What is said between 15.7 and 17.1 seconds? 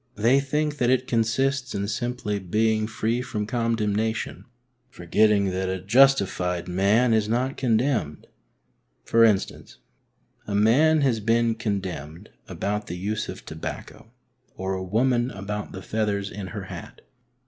the feathers in her hat.